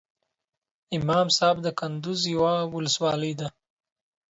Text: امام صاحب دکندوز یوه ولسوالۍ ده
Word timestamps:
امام 0.97 1.27
صاحب 1.37 1.57
دکندوز 1.67 2.21
یوه 2.33 2.53
ولسوالۍ 2.73 3.33
ده 3.39 3.47